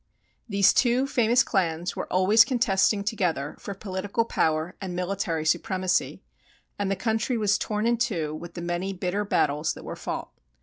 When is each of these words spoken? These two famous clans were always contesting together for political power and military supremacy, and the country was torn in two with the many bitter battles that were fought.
These 0.49 0.73
two 0.73 1.05
famous 1.05 1.43
clans 1.43 1.95
were 1.95 2.11
always 2.11 2.43
contesting 2.43 3.03
together 3.03 3.55
for 3.59 3.75
political 3.75 4.25
power 4.25 4.75
and 4.81 4.95
military 4.95 5.45
supremacy, 5.45 6.23
and 6.79 6.89
the 6.89 6.95
country 6.95 7.37
was 7.37 7.59
torn 7.59 7.85
in 7.85 7.97
two 7.97 8.33
with 8.33 8.55
the 8.55 8.61
many 8.61 8.93
bitter 8.93 9.23
battles 9.23 9.75
that 9.75 9.85
were 9.85 9.95
fought. 9.95 10.31